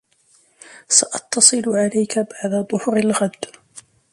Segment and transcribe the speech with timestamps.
[0.89, 3.45] سأتصل عليك بعد ظهر الغد.